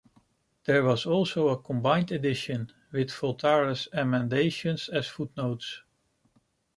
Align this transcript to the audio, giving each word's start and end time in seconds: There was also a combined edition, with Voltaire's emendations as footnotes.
There 0.65 0.83
was 0.83 1.05
also 1.05 1.49
a 1.49 1.61
combined 1.61 2.11
edition, 2.11 2.73
with 2.91 3.11
Voltaire's 3.13 3.87
emendations 3.93 4.89
as 4.89 5.05
footnotes. 5.07 5.83